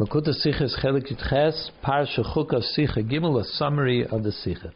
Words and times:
Lakuta 0.00 0.32
Sikha 0.32 0.64
is 0.64 0.78
Chelik 0.82 1.12
Yitches, 1.12 1.68
Parsha 1.84 2.24
Chuka 2.34 2.62
Sikha 2.62 3.02
Gimel, 3.02 3.38
a 3.38 3.44
summary 3.44 4.06
of 4.06 4.22
the 4.22 4.32
Sikha. 4.32 4.72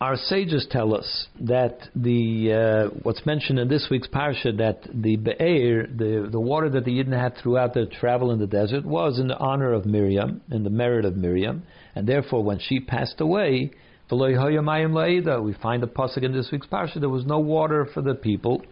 Our 0.00 0.16
sages 0.16 0.66
tell 0.70 0.94
us 0.94 1.28
that 1.40 1.78
the 1.94 2.52
uh, 2.52 2.98
what's 3.02 3.26
mentioned 3.26 3.58
in 3.58 3.68
this 3.68 3.88
week's 3.90 4.08
parsha 4.08 4.56
that 4.56 4.88
the 4.94 5.16
be'er, 5.16 5.86
the 5.86 6.26
the 6.32 6.40
water 6.40 6.70
that 6.70 6.86
the 6.86 6.90
Yidden 6.90 7.12
had 7.12 7.36
throughout 7.36 7.74
their 7.74 7.84
travel 7.84 8.30
in 8.30 8.38
the 8.38 8.46
desert, 8.46 8.86
was 8.86 9.18
in 9.18 9.28
the 9.28 9.36
honor 9.36 9.74
of 9.74 9.84
Miriam, 9.84 10.40
in 10.50 10.64
the 10.64 10.70
merit 10.70 11.04
of 11.04 11.14
Miriam, 11.14 11.64
and 11.94 12.06
therefore 12.06 12.42
when 12.42 12.58
she 12.58 12.80
passed 12.80 13.20
away, 13.20 13.70
we 14.10 14.18
find 14.18 15.82
a 15.82 15.86
pasuk 15.86 16.22
in 16.22 16.32
this 16.32 16.48
week's 16.50 16.66
parsha 16.66 16.98
there 16.98 17.10
was 17.10 17.26
no 17.26 17.38
water 17.38 17.86
for 17.92 18.00
the 18.00 18.14
people. 18.14 18.62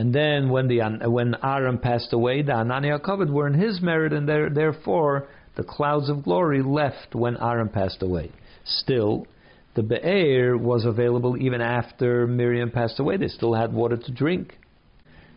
And 0.00 0.14
then 0.14 0.48
when 0.48 0.66
the 0.66 0.80
when 1.10 1.36
Aaron 1.44 1.76
passed 1.76 2.14
away, 2.14 2.40
the 2.40 2.52
Anania 2.52 2.98
Kavod 2.98 3.30
were 3.30 3.46
in 3.46 3.52
his 3.52 3.82
merit, 3.82 4.14
and 4.14 4.26
there, 4.26 4.48
therefore 4.48 5.28
the 5.56 5.62
clouds 5.62 6.08
of 6.08 6.24
glory 6.24 6.62
left 6.62 7.14
when 7.14 7.36
Aaron 7.36 7.68
passed 7.68 8.02
away. 8.02 8.30
Still, 8.64 9.26
the 9.74 9.82
Be'er 9.82 10.56
was 10.56 10.86
available 10.86 11.36
even 11.36 11.60
after 11.60 12.26
Miriam 12.26 12.70
passed 12.70 12.98
away. 12.98 13.18
They 13.18 13.28
still 13.28 13.52
had 13.52 13.74
water 13.74 13.98
to 13.98 14.10
drink. 14.10 14.56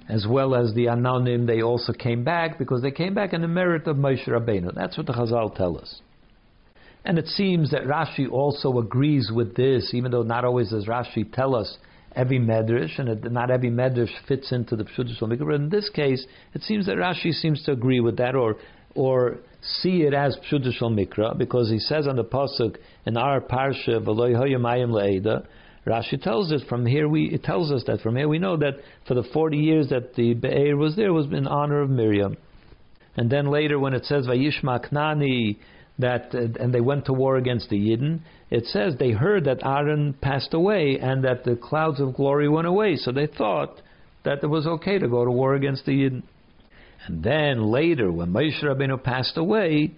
As 0.07 0.25
well 0.25 0.55
as 0.55 0.73
the 0.73 0.85
Anonim, 0.85 1.45
they 1.45 1.61
also 1.61 1.91
came 1.91 2.23
back 2.23 2.57
because 2.57 2.81
they 2.81 2.91
came 2.91 3.13
back 3.13 3.33
in 3.33 3.41
the 3.41 3.49
merit 3.49 3.85
of 3.87 3.97
Moshe 3.97 4.29
Rabbeinu. 4.29 4.73
That's 4.73 4.95
what 4.95 5.07
the 5.07 5.13
Chazal 5.13 5.53
tell 5.57 5.77
us. 5.77 5.99
And 7.03 7.19
it 7.19 7.27
seems 7.27 7.71
that 7.71 7.83
Rashi 7.83 8.31
also 8.31 8.79
agrees 8.79 9.29
with 9.29 9.57
this, 9.57 9.93
even 9.93 10.11
though 10.11 10.23
not 10.23 10.45
always 10.45 10.69
does 10.69 10.85
Rashi 10.85 11.29
tell 11.33 11.53
us 11.53 11.77
every 12.15 12.39
medrash, 12.39 12.99
and 12.99 13.09
it, 13.09 13.31
not 13.31 13.51
every 13.51 13.69
medrash 13.69 14.11
fits 14.27 14.51
into 14.51 14.75
the 14.75 14.83
Pshudah 14.83 15.19
Mikra. 15.21 15.45
But 15.45 15.55
in 15.55 15.69
this 15.69 15.89
case, 15.89 16.25
it 16.53 16.61
seems 16.61 16.85
that 16.85 16.95
Rashi 16.95 17.31
seems 17.31 17.63
to 17.63 17.71
agree 17.71 17.99
with 17.99 18.17
that, 18.17 18.35
or 18.35 18.57
or 18.95 19.37
see 19.61 20.03
it 20.03 20.13
as 20.13 20.37
Pshudah 20.49 20.73
Mikra, 20.81 21.37
because 21.37 21.69
he 21.69 21.79
says 21.79 22.07
on 22.07 22.15
the 22.15 22.23
pasuk 22.23 22.77
in 23.05 23.17
our 23.17 23.41
parsha 23.41 24.03
V'loy 24.03 24.35
Hoyamayim 24.35 24.89
Le'eda. 24.89 25.45
Rashi 25.85 26.21
tells 26.21 26.51
us 26.51 26.61
from 26.69 26.85
here 26.85 27.09
we 27.09 27.25
it 27.25 27.43
tells 27.43 27.71
us 27.71 27.83
that 27.87 28.01
from 28.01 28.15
here 28.15 28.29
we 28.29 28.39
know 28.39 28.55
that 28.55 28.75
for 29.07 29.15
the 29.15 29.23
forty 29.33 29.57
years 29.57 29.89
that 29.89 30.15
the 30.15 30.33
Be'er 30.33 30.77
was 30.77 30.95
there 30.95 31.11
was 31.11 31.25
in 31.27 31.47
honor 31.47 31.81
of 31.81 31.89
Miriam. 31.89 32.37
And 33.15 33.29
then 33.29 33.47
later 33.47 33.77
when 33.77 33.93
it 33.93 34.05
says 34.05 34.25
Vayishma 34.25 34.89
Knani 34.89 35.57
that 35.99 36.33
uh, 36.33 36.47
and 36.59 36.73
they 36.73 36.81
went 36.81 37.05
to 37.05 37.13
war 37.13 37.37
against 37.37 37.69
the 37.69 37.77
Yidden, 37.77 38.21
it 38.49 38.65
says 38.65 38.95
they 38.97 39.11
heard 39.11 39.45
that 39.45 39.65
Aaron 39.65 40.13
passed 40.13 40.53
away 40.53 40.99
and 41.01 41.23
that 41.23 41.43
the 41.43 41.55
clouds 41.55 41.99
of 41.99 42.15
glory 42.15 42.49
went 42.49 42.67
away, 42.67 42.95
so 42.95 43.11
they 43.11 43.27
thought 43.27 43.81
that 44.23 44.43
it 44.43 44.47
was 44.47 44.65
okay 44.65 44.97
to 44.97 45.07
go 45.07 45.25
to 45.25 45.31
war 45.31 45.55
against 45.55 45.85
the 45.85 45.91
Yidden. 45.91 46.23
And 47.07 47.23
then 47.23 47.63
later, 47.63 48.11
when 48.11 48.31
Moshe 48.31 48.63
Rabbeinu 48.63 49.03
passed 49.03 49.37
away, 49.37 49.91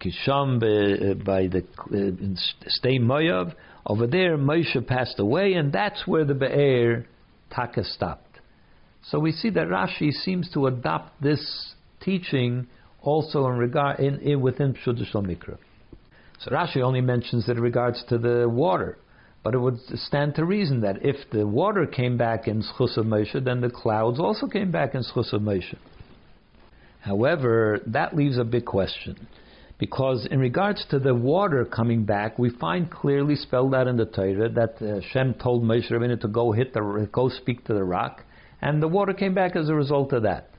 Kisham 0.00 0.56
uh, 0.56 1.14
by 1.24 1.48
the 1.48 1.58
uh, 1.60 2.40
Stay 2.68 2.98
Moav, 2.98 3.54
over 3.86 4.06
there 4.06 4.38
Moshe 4.38 4.86
passed 4.86 5.18
away, 5.18 5.54
and 5.54 5.72
that's 5.72 6.06
where 6.06 6.24
the 6.24 6.34
Be'er 6.34 7.06
Taka 7.54 7.84
stopped. 7.84 8.38
So 9.04 9.18
we 9.18 9.32
see 9.32 9.50
that 9.50 9.66
Rashi 9.66 10.12
seems 10.12 10.50
to 10.52 10.68
adopt 10.68 11.20
this 11.20 11.74
teaching 12.00 12.68
also 13.02 13.46
in 13.48 13.58
regard 13.58 14.00
in, 14.00 14.18
in 14.20 14.40
within 14.40 14.74
Pshudah 14.74 15.06
Mikra. 15.14 15.58
So 16.40 16.50
Rashi 16.50 16.82
only 16.82 17.00
mentions 17.00 17.48
it 17.48 17.52
in 17.52 17.62
regards 17.62 18.02
to 18.08 18.18
the 18.18 18.48
water, 18.48 18.98
but 19.44 19.54
it 19.54 19.58
would 19.58 19.78
stand 19.94 20.34
to 20.36 20.44
reason 20.44 20.80
that 20.80 21.04
if 21.04 21.16
the 21.30 21.46
water 21.46 21.86
came 21.86 22.16
back 22.16 22.48
in 22.48 22.62
Schus 22.62 22.96
of 22.96 23.06
Moshe, 23.06 23.44
then 23.44 23.60
the 23.60 23.70
clouds 23.70 24.18
also 24.18 24.46
came 24.46 24.70
back 24.70 24.94
in 24.94 25.02
Schus 25.02 25.32
of 25.32 25.42
Moshe. 25.42 25.76
However, 27.00 27.80
that 27.86 28.16
leaves 28.16 28.38
a 28.38 28.44
big 28.44 28.64
question. 28.64 29.28
Because 29.78 30.28
in 30.30 30.38
regards 30.38 30.84
to 30.90 31.00
the 31.00 31.14
water 31.14 31.64
coming 31.64 32.04
back, 32.04 32.38
we 32.38 32.50
find 32.50 32.88
clearly 32.88 33.34
spelled 33.34 33.74
out 33.74 33.88
in 33.88 33.96
the 33.96 34.04
Torah 34.06 34.48
that 34.48 35.02
Shem 35.10 35.34
told 35.34 35.64
Moshe 35.64 35.90
Rabbeinu 35.90 36.20
to 36.20 36.28
go 36.28 36.52
hit 36.52 36.72
the 36.72 37.08
go 37.12 37.28
speak 37.28 37.64
to 37.64 37.74
the 37.74 37.82
rock, 37.82 38.22
and 38.60 38.80
the 38.80 38.86
water 38.86 39.12
came 39.12 39.34
back 39.34 39.56
as 39.56 39.68
a 39.68 39.74
result 39.74 40.12
of 40.12 40.22
that. 40.22 40.51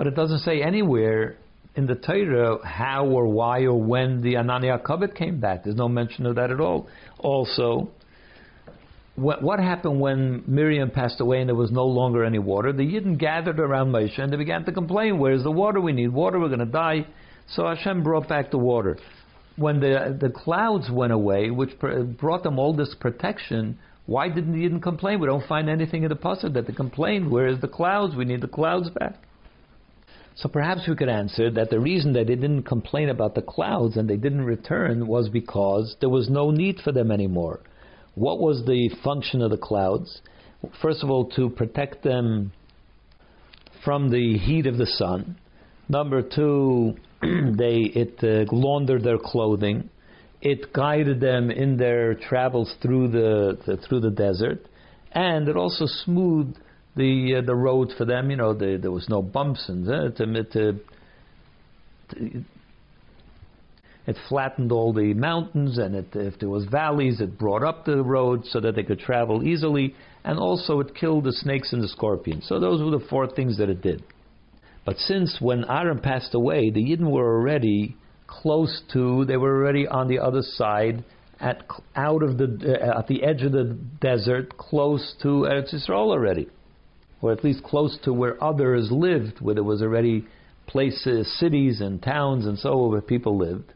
But 0.00 0.06
it 0.06 0.14
doesn't 0.14 0.38
say 0.38 0.62
anywhere 0.62 1.36
in 1.76 1.86
the 1.86 1.94
Torah 1.94 2.66
how 2.66 3.04
or 3.04 3.26
why 3.26 3.64
or 3.64 3.78
when 3.78 4.22
the 4.22 4.36
Anania 4.36 4.82
Kavod 4.82 5.14
came 5.14 5.40
back. 5.40 5.64
There's 5.64 5.76
no 5.76 5.90
mention 5.90 6.24
of 6.24 6.36
that 6.36 6.50
at 6.50 6.58
all. 6.58 6.88
Also, 7.18 7.90
what, 9.16 9.42
what, 9.42 9.60
happened 9.60 10.00
when 10.00 10.42
Miriam 10.46 10.90
passed 10.90 11.20
away 11.20 11.40
and 11.40 11.50
there 11.50 11.54
was 11.54 11.70
no 11.70 11.84
longer 11.84 12.24
any 12.24 12.38
water? 12.38 12.72
The 12.72 12.82
Yidden 12.82 13.18
gathered 13.18 13.60
around 13.60 13.92
Moshe 13.92 14.18
and 14.18 14.32
they 14.32 14.38
began 14.38 14.64
to 14.64 14.72
complain, 14.72 15.18
Where's 15.18 15.42
the 15.42 15.50
water? 15.50 15.82
We 15.82 15.92
need 15.92 16.14
water, 16.14 16.40
we're 16.40 16.48
going 16.48 16.60
to 16.60 16.64
die. 16.64 17.06
So 17.50 17.66
Hashem 17.66 18.02
brought 18.02 18.26
back 18.26 18.50
the 18.50 18.56
water. 18.56 18.96
When 19.56 19.80
the, 19.80 20.16
the 20.18 20.30
clouds 20.30 20.88
went 20.90 21.12
away, 21.12 21.50
which 21.50 21.78
brought 21.78 22.42
them 22.42 22.58
all 22.58 22.74
this 22.74 22.96
protection, 22.98 23.78
why 24.06 24.30
didn't 24.30 24.52
the 24.52 24.66
Yidden 24.66 24.82
complain? 24.82 25.20
We 25.20 25.26
don't 25.26 25.46
find 25.46 25.68
anything 25.68 26.04
in 26.04 26.08
the 26.08 26.16
Pasuk 26.16 26.54
that 26.54 26.66
they 26.66 26.72
complained. 26.72 27.30
Where 27.30 27.48
is 27.48 27.60
the 27.60 27.68
clouds? 27.68 28.16
We 28.16 28.24
need 28.24 28.40
the 28.40 28.48
clouds 28.48 28.88
back. 28.88 29.16
So 30.40 30.48
perhaps 30.48 30.88
we 30.88 30.96
could 30.96 31.10
answer 31.10 31.50
that 31.50 31.68
the 31.68 31.78
reason 31.78 32.14
that 32.14 32.26
they 32.26 32.34
didn't 32.34 32.62
complain 32.62 33.10
about 33.10 33.34
the 33.34 33.42
clouds 33.42 33.98
and 33.98 34.08
they 34.08 34.16
didn't 34.16 34.44
return 34.44 35.06
was 35.06 35.28
because 35.28 35.96
there 36.00 36.08
was 36.08 36.30
no 36.30 36.50
need 36.50 36.78
for 36.82 36.92
them 36.92 37.10
anymore. 37.10 37.60
What 38.14 38.40
was 38.40 38.64
the 38.64 38.88
function 39.04 39.42
of 39.42 39.50
the 39.50 39.58
clouds? 39.58 40.22
First 40.80 41.02
of 41.02 41.10
all, 41.10 41.26
to 41.36 41.50
protect 41.50 42.02
them 42.02 42.52
from 43.84 44.10
the 44.10 44.38
heat 44.38 44.66
of 44.66 44.78
the 44.78 44.86
sun. 44.86 45.36
Number 45.90 46.22
two, 46.22 46.94
they 47.22 47.90
it 47.94 48.18
uh, 48.22 48.50
laundered 48.50 49.04
their 49.04 49.18
clothing. 49.18 49.90
It 50.40 50.72
guided 50.72 51.20
them 51.20 51.50
in 51.50 51.76
their 51.76 52.14
travels 52.14 52.74
through 52.80 53.08
the, 53.08 53.58
the 53.66 53.76
through 53.76 54.00
the 54.00 54.10
desert, 54.10 54.66
and 55.12 55.48
it 55.48 55.56
also 55.56 55.84
smoothed 55.86 56.58
the 56.96 57.36
uh, 57.36 57.46
the 57.46 57.54
road 57.54 57.92
for 57.96 58.04
them. 58.04 58.30
You 58.30 58.36
know, 58.36 58.54
the, 58.54 58.78
there 58.80 58.90
was 58.90 59.08
no 59.08 59.22
bumps 59.22 59.68
and 59.68 59.88
uh, 59.88 60.10
to, 60.16 60.44
to, 60.44 60.72
to, 62.10 62.44
it 64.06 64.16
flattened 64.28 64.72
all 64.72 64.92
the 64.92 65.14
mountains, 65.14 65.78
and 65.78 65.94
it, 65.94 66.06
if 66.14 66.38
there 66.40 66.48
was 66.48 66.64
valleys, 66.64 67.20
it 67.20 67.38
brought 67.38 67.62
up 67.62 67.84
the 67.84 68.02
road 68.02 68.44
so 68.46 68.60
that 68.60 68.74
they 68.74 68.82
could 68.82 68.98
travel 68.98 69.46
easily, 69.46 69.94
and 70.24 70.38
also 70.38 70.80
it 70.80 70.94
killed 70.94 71.24
the 71.24 71.32
snakes 71.32 71.72
and 71.72 71.82
the 71.82 71.88
scorpions. 71.88 72.46
So 72.48 72.58
those 72.58 72.82
were 72.82 72.98
the 72.98 73.06
four 73.08 73.28
things 73.28 73.58
that 73.58 73.68
it 73.68 73.82
did. 73.82 74.02
But 74.84 74.96
since 74.96 75.36
when 75.40 75.64
Aaron 75.68 76.00
passed 76.00 76.34
away, 76.34 76.70
the 76.70 76.82
Yidden 76.82 77.10
were 77.10 77.36
already 77.38 77.96
close 78.26 78.82
to, 78.94 79.24
they 79.26 79.36
were 79.36 79.62
already 79.62 79.86
on 79.86 80.08
the 80.08 80.18
other 80.18 80.42
side, 80.42 81.04
at 81.38 81.64
out 81.94 82.22
of 82.22 82.36
the 82.36 82.78
uh, 82.82 82.98
at 82.98 83.06
the 83.06 83.22
edge 83.22 83.42
of 83.42 83.52
the 83.52 83.78
desert, 84.00 84.56
close 84.58 85.14
to 85.22 85.46
Eretz 85.46 85.74
Yisrael 85.74 86.10
already 86.10 86.48
or 87.22 87.32
at 87.32 87.44
least 87.44 87.62
close 87.62 87.98
to 88.04 88.12
where 88.12 88.42
others 88.42 88.88
lived, 88.90 89.40
where 89.40 89.54
there 89.54 89.64
was 89.64 89.82
already 89.82 90.26
places, 90.66 91.38
cities 91.38 91.80
and 91.80 92.02
towns 92.02 92.46
and 92.46 92.58
so 92.58 92.86
where 92.86 93.00
people 93.00 93.36
lived. 93.36 93.72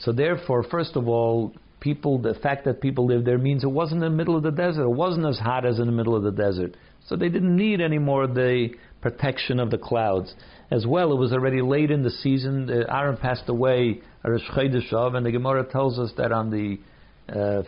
So 0.00 0.12
therefore, 0.12 0.62
first 0.62 0.96
of 0.96 1.08
all, 1.08 1.52
people, 1.80 2.18
the 2.18 2.34
fact 2.34 2.64
that 2.66 2.80
people 2.80 3.06
lived 3.06 3.26
there 3.26 3.38
means 3.38 3.64
it 3.64 3.70
wasn't 3.70 4.02
in 4.02 4.10
the 4.10 4.16
middle 4.16 4.36
of 4.36 4.42
the 4.42 4.50
desert. 4.50 4.84
It 4.84 4.90
wasn't 4.90 5.26
as 5.26 5.38
hot 5.38 5.64
as 5.66 5.78
in 5.78 5.86
the 5.86 5.92
middle 5.92 6.14
of 6.14 6.22
the 6.22 6.30
desert. 6.30 6.76
So 7.06 7.16
they 7.16 7.28
didn't 7.28 7.56
need 7.56 7.80
any 7.80 7.98
more 7.98 8.26
the 8.26 8.70
protection 9.00 9.58
of 9.58 9.70
the 9.70 9.78
clouds. 9.78 10.34
As 10.70 10.86
well, 10.86 11.12
it 11.12 11.16
was 11.16 11.32
already 11.32 11.62
late 11.62 11.90
in 11.90 12.02
the 12.02 12.10
season. 12.10 12.70
Aaron 12.70 13.16
passed 13.16 13.48
away, 13.48 14.00
and 14.22 14.36
the 14.36 15.30
Gemara 15.32 15.64
tells 15.64 15.98
us 15.98 16.12
that 16.16 16.32
on 16.32 16.50
the 16.50 16.78
uh, 17.32 17.62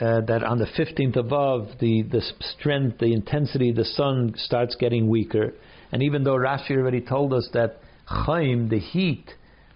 uh, 0.00 0.20
that 0.22 0.42
on 0.42 0.58
the 0.58 0.66
15th 0.66 1.16
of 1.16 1.32
Av, 1.32 1.68
the, 1.80 2.02
the 2.02 2.22
strength, 2.40 2.98
the 2.98 3.12
intensity 3.12 3.72
the 3.72 3.84
sun 3.84 4.34
starts 4.36 4.74
getting 4.74 5.08
weaker. 5.08 5.54
And 5.92 6.02
even 6.02 6.24
though 6.24 6.36
Rashi 6.36 6.72
already 6.72 7.00
told 7.00 7.32
us 7.32 7.48
that 7.52 7.80
Chaim, 8.06 8.68
the 8.68 8.78
heat, 8.78 9.30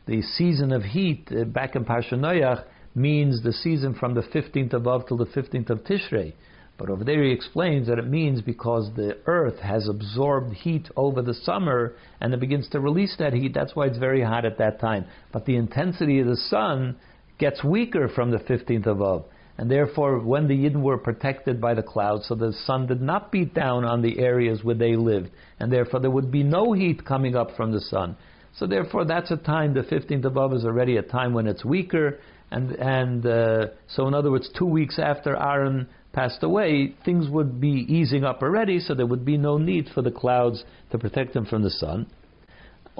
the 0.06 0.22
season 0.22 0.72
of 0.72 0.82
heat, 0.82 1.28
uh, 1.30 1.44
back 1.44 1.76
in 1.76 1.84
Parsha 1.84 2.64
means 2.94 3.42
the 3.42 3.52
season 3.52 3.94
from 3.94 4.14
the 4.14 4.22
15th 4.22 4.72
of 4.72 4.86
Av 4.86 5.06
till 5.06 5.16
the 5.16 5.26
15th 5.26 5.70
of 5.70 5.84
Tishrei. 5.84 6.32
But 6.76 6.88
over 6.88 7.04
there 7.04 7.22
he 7.22 7.30
explains 7.30 7.88
that 7.88 7.98
it 7.98 8.08
means 8.08 8.40
because 8.40 8.90
the 8.96 9.18
earth 9.26 9.58
has 9.58 9.86
absorbed 9.86 10.54
heat 10.54 10.88
over 10.96 11.20
the 11.20 11.34
summer 11.34 11.94
and 12.20 12.32
it 12.32 12.40
begins 12.40 12.68
to 12.70 12.80
release 12.80 13.14
that 13.18 13.34
heat. 13.34 13.52
That's 13.52 13.76
why 13.76 13.86
it's 13.86 13.98
very 13.98 14.22
hot 14.22 14.46
at 14.46 14.56
that 14.58 14.80
time. 14.80 15.04
But 15.30 15.44
the 15.44 15.56
intensity 15.56 16.20
of 16.20 16.26
the 16.26 16.36
sun 16.36 16.96
gets 17.38 17.62
weaker 17.62 18.08
from 18.08 18.30
the 18.30 18.38
15th 18.38 18.86
of 18.86 19.02
Av. 19.02 19.24
And 19.60 19.70
therefore, 19.70 20.18
when 20.20 20.48
the 20.48 20.56
Yidden 20.56 20.80
were 20.80 20.96
protected 20.96 21.60
by 21.60 21.74
the 21.74 21.82
clouds, 21.82 22.26
so 22.26 22.34
the 22.34 22.54
sun 22.64 22.86
did 22.86 23.02
not 23.02 23.30
beat 23.30 23.52
down 23.52 23.84
on 23.84 24.00
the 24.00 24.18
areas 24.18 24.64
where 24.64 24.74
they 24.74 24.96
lived, 24.96 25.28
and 25.58 25.70
therefore 25.70 26.00
there 26.00 26.10
would 26.10 26.30
be 26.30 26.42
no 26.42 26.72
heat 26.72 27.04
coming 27.04 27.36
up 27.36 27.54
from 27.58 27.70
the 27.70 27.80
sun. 27.82 28.16
So 28.54 28.66
therefore, 28.66 29.04
that's 29.04 29.30
a 29.30 29.36
time. 29.36 29.74
The 29.74 29.82
15th 29.82 30.24
of 30.24 30.38
Av 30.38 30.54
is 30.54 30.64
already 30.64 30.96
a 30.96 31.02
time 31.02 31.34
when 31.34 31.46
it's 31.46 31.62
weaker, 31.62 32.20
and 32.50 32.70
and 32.70 33.26
uh, 33.26 33.66
so 33.86 34.08
in 34.08 34.14
other 34.14 34.30
words, 34.30 34.48
two 34.58 34.64
weeks 34.64 34.98
after 34.98 35.36
Aaron 35.36 35.86
passed 36.14 36.42
away, 36.42 36.94
things 37.04 37.28
would 37.28 37.60
be 37.60 37.84
easing 37.86 38.24
up 38.24 38.40
already, 38.40 38.80
so 38.80 38.94
there 38.94 39.04
would 39.04 39.26
be 39.26 39.36
no 39.36 39.58
need 39.58 39.90
for 39.94 40.00
the 40.00 40.10
clouds 40.10 40.64
to 40.90 40.98
protect 40.98 41.34
them 41.34 41.44
from 41.44 41.62
the 41.62 41.70
sun. 41.70 42.06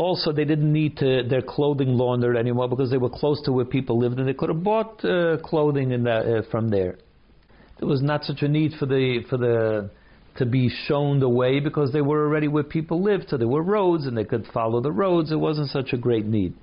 Also, 0.01 0.33
they 0.33 0.47
didn't 0.47 0.73
need 0.73 0.97
to, 0.97 1.23
their 1.29 1.43
clothing 1.43 1.89
laundered 1.89 2.35
anymore 2.35 2.67
because 2.71 2.91
they 2.91 2.97
were 2.97 3.11
close 3.11 3.39
to 3.43 3.53
where 3.53 3.67
people 3.67 3.99
lived, 3.99 4.19
and 4.19 4.27
they 4.27 4.33
could 4.33 4.49
have 4.49 4.65
bought 4.65 5.05
uh, 5.05 5.37
clothing 5.45 5.91
in 5.91 6.05
that, 6.05 6.25
uh, 6.25 6.51
from 6.51 6.71
there. 6.71 6.97
There 7.79 7.87
was 7.87 8.01
not 8.01 8.25
such 8.25 8.41
a 8.41 8.49
need 8.49 8.73
for 8.79 8.87
the 8.87 9.23
for 9.29 9.37
the 9.37 9.91
to 10.39 10.47
be 10.47 10.71
shown 10.87 11.21
the 11.21 11.29
way 11.29 11.61
because 11.61 11.93
they 11.93 12.01
were 12.01 12.25
already 12.25 12.49
where 12.49 12.63
people 12.63 13.03
lived, 13.03 13.27
so 13.29 13.37
there 13.37 13.47
were 13.47 13.63
roads 13.63 14.07
and 14.07 14.17
they 14.17 14.25
could 14.25 14.47
follow 14.55 14.81
the 14.81 14.91
roads. 14.91 15.33
It 15.33 15.37
wasn't 15.37 15.69
such 15.69 15.93
a 15.93 15.99
great 15.99 16.25
need. 16.25 16.55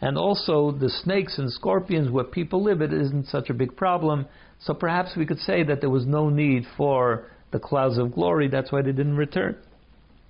And 0.00 0.16
also, 0.16 0.70
the 0.70 0.88
snakes 0.88 1.36
and 1.36 1.50
scorpions 1.50 2.12
where 2.12 2.22
people 2.22 2.62
live, 2.62 2.80
it 2.80 2.92
isn't 2.92 3.26
such 3.26 3.50
a 3.50 3.54
big 3.54 3.76
problem. 3.76 4.26
So 4.60 4.72
perhaps 4.72 5.16
we 5.16 5.26
could 5.26 5.40
say 5.40 5.64
that 5.64 5.80
there 5.80 5.90
was 5.90 6.06
no 6.06 6.28
need 6.28 6.64
for 6.76 7.26
the 7.50 7.58
clouds 7.58 7.98
of 7.98 8.14
glory. 8.14 8.46
That's 8.46 8.70
why 8.70 8.82
they 8.82 8.92
didn't 8.92 9.16
return, 9.16 9.56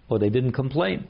or 0.08 0.18
they 0.18 0.30
didn't 0.30 0.52
complain. 0.52 1.06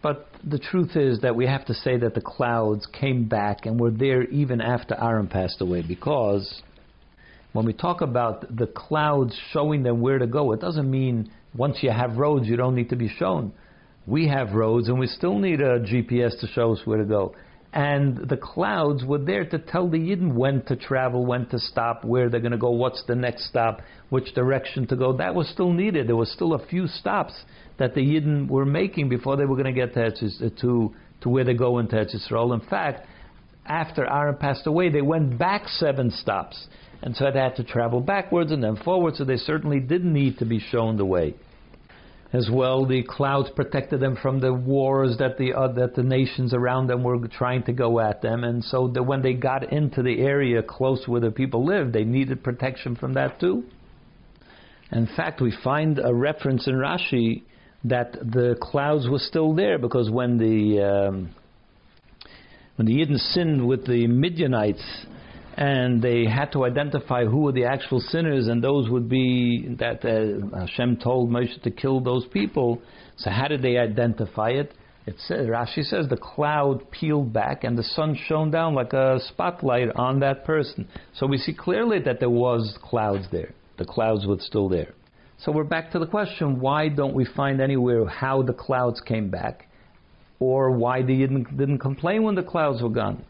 But 0.00 0.28
the 0.44 0.58
truth 0.58 0.94
is 0.94 1.20
that 1.22 1.34
we 1.34 1.46
have 1.46 1.64
to 1.66 1.74
say 1.74 1.96
that 1.98 2.14
the 2.14 2.20
clouds 2.20 2.86
came 2.86 3.28
back 3.28 3.66
and 3.66 3.80
were 3.80 3.90
there 3.90 4.22
even 4.24 4.60
after 4.60 4.94
Aaron 4.94 5.26
passed 5.26 5.60
away, 5.60 5.82
because 5.86 6.62
when 7.52 7.66
we 7.66 7.72
talk 7.72 8.00
about 8.00 8.56
the 8.56 8.66
clouds 8.66 9.36
showing 9.52 9.82
them 9.82 10.00
where 10.00 10.18
to 10.18 10.26
go, 10.26 10.52
it 10.52 10.60
doesn't 10.60 10.88
mean 10.88 11.30
once 11.54 11.78
you 11.82 11.90
have 11.90 12.16
roads 12.16 12.46
you 12.46 12.56
don't 12.56 12.76
need 12.76 12.90
to 12.90 12.96
be 12.96 13.08
shown. 13.08 13.52
We 14.06 14.28
have 14.28 14.52
roads 14.52 14.88
and 14.88 14.98
we 14.98 15.06
still 15.06 15.38
need 15.38 15.60
a 15.60 15.80
GPS 15.80 16.38
to 16.40 16.46
show 16.46 16.72
us 16.72 16.80
where 16.84 16.98
to 16.98 17.04
go. 17.04 17.34
And 17.72 18.16
the 18.28 18.36
clouds 18.36 19.04
were 19.04 19.18
there 19.18 19.44
to 19.44 19.58
tell 19.58 19.90
the 19.90 19.98
Yidden 19.98 20.32
when 20.32 20.62
to 20.66 20.76
travel, 20.76 21.26
when 21.26 21.46
to 21.46 21.58
stop, 21.58 22.04
where 22.04 22.30
they're 22.30 22.40
going 22.40 22.52
to 22.52 22.58
go, 22.58 22.70
what's 22.70 23.04
the 23.06 23.14
next 23.14 23.48
stop, 23.48 23.82
which 24.08 24.34
direction 24.34 24.86
to 24.86 24.96
go. 24.96 25.14
That 25.16 25.34
was 25.34 25.48
still 25.48 25.72
needed. 25.72 26.08
There 26.08 26.16
was 26.16 26.32
still 26.32 26.54
a 26.54 26.66
few 26.66 26.86
stops 26.86 27.34
that 27.78 27.94
the 27.94 28.00
Yidden 28.00 28.48
were 28.48 28.66
making 28.66 29.08
before 29.08 29.36
they 29.36 29.44
were 29.44 29.56
going 29.56 29.72
to 29.74 29.86
get 29.86 29.94
to, 29.94 30.50
to, 30.50 30.94
to 31.20 31.28
where 31.28 31.44
they 31.44 31.54
go 31.54 31.78
into 31.78 31.96
Eretz 31.96 32.14
Yisrael. 32.14 32.52
In 32.54 32.66
fact, 32.68 33.06
after 33.66 34.04
Aaron 34.04 34.36
passed 34.36 34.66
away, 34.66 34.90
they 34.90 35.02
went 35.02 35.38
back 35.38 35.68
seven 35.68 36.10
stops. 36.10 36.68
And 37.02 37.14
so 37.14 37.30
they 37.30 37.38
had 37.38 37.56
to 37.56 37.64
travel 37.64 38.00
backwards 38.00 38.50
and 38.50 38.62
then 38.62 38.76
forwards, 38.76 39.18
so 39.18 39.24
they 39.24 39.36
certainly 39.36 39.78
didn't 39.78 40.12
need 40.12 40.38
to 40.38 40.44
be 40.44 40.58
shown 40.58 40.96
the 40.96 41.04
way. 41.04 41.34
As 42.32 42.50
well, 42.52 42.84
the 42.84 43.04
clouds 43.04 43.48
protected 43.54 44.00
them 44.00 44.16
from 44.20 44.40
the 44.40 44.52
wars 44.52 45.16
that 45.18 45.38
the 45.38 45.54
uh, 45.54 45.68
that 45.68 45.94
the 45.94 46.02
nations 46.02 46.52
around 46.52 46.88
them 46.88 47.02
were 47.02 47.26
trying 47.26 47.62
to 47.62 47.72
go 47.72 48.00
at 48.00 48.20
them, 48.20 48.44
and 48.44 48.62
so 48.62 48.88
that 48.88 49.02
when 49.02 49.22
they 49.22 49.32
got 49.32 49.72
into 49.72 50.02
the 50.02 50.20
area 50.20 50.62
close 50.62 51.08
where 51.08 51.22
the 51.22 51.30
people 51.30 51.64
lived, 51.64 51.94
they 51.94 52.04
needed 52.04 52.44
protection 52.44 52.96
from 52.96 53.14
that 53.14 53.40
too. 53.40 53.64
In 54.92 55.06
fact, 55.16 55.40
we 55.40 55.56
find 55.64 55.98
a 55.98 56.12
reference 56.12 56.66
in 56.66 56.74
Rashi 56.74 57.44
that 57.84 58.12
the 58.12 58.56
clouds 58.60 59.08
were 59.08 59.18
still 59.18 59.54
there 59.54 59.78
because 59.78 60.10
when 60.10 60.38
the 60.38 60.82
um, 60.82 61.30
when 62.76 62.86
the 62.86 62.92
Yidden 62.92 63.18
sinned 63.18 63.66
with 63.66 63.86
the 63.86 64.06
Midianites, 64.06 65.06
and 65.56 66.00
they 66.00 66.24
had 66.24 66.52
to 66.52 66.64
identify 66.64 67.24
who 67.24 67.38
were 67.38 67.52
the 67.52 67.64
actual 67.64 67.98
sinners, 67.98 68.46
and 68.46 68.62
those 68.62 68.88
would 68.88 69.08
be 69.08 69.74
that 69.80 70.04
uh, 70.04 70.56
Hashem 70.56 70.98
told 70.98 71.30
Moshe 71.30 71.60
to 71.62 71.70
kill 71.72 72.00
those 72.00 72.24
people. 72.28 72.80
So 73.16 73.30
how 73.30 73.48
did 73.48 73.62
they 73.62 73.76
identify 73.76 74.50
it? 74.50 74.72
It 75.08 75.16
says, 75.26 75.48
Rashi 75.48 75.82
says 75.82 76.06
the 76.08 76.16
cloud 76.16 76.88
peeled 76.92 77.32
back 77.32 77.64
and 77.64 77.76
the 77.76 77.82
sun 77.82 78.16
shone 78.28 78.52
down 78.52 78.74
like 78.74 78.92
a 78.92 79.18
spotlight 79.28 79.88
on 79.96 80.20
that 80.20 80.44
person. 80.44 80.86
So 81.14 81.26
we 81.26 81.38
see 81.38 81.54
clearly 81.54 81.98
that 82.00 82.20
there 82.20 82.30
was 82.30 82.78
clouds 82.82 83.26
there. 83.32 83.52
The 83.78 83.84
clouds 83.84 84.26
were 84.26 84.36
still 84.38 84.68
there. 84.68 84.94
So 85.40 85.52
we're 85.52 85.62
back 85.62 85.92
to 85.92 86.00
the 86.00 86.06
question: 86.06 86.58
Why 86.58 86.88
don't 86.88 87.14
we 87.14 87.24
find 87.24 87.60
anywhere 87.60 88.04
how 88.06 88.42
the 88.42 88.52
clouds 88.52 89.00
came 89.00 89.30
back, 89.30 89.68
or 90.40 90.72
why 90.72 91.02
they 91.02 91.16
didn't, 91.16 91.56
didn't 91.56 91.78
complain 91.78 92.24
when 92.24 92.34
the 92.34 92.42
clouds 92.42 92.82
were 92.82 92.88
gone? 92.88 93.24